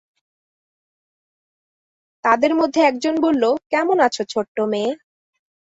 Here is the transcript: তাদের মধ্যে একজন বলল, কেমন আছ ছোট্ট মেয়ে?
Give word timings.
তাদের 2.25 2.51
মধ্যে 2.55 2.79
একজন 2.83 3.15
বলল, 3.21 3.43
কেমন 3.71 3.97
আছ 4.07 4.17
ছোট্ট 4.29 4.57
মেয়ে? 4.71 4.91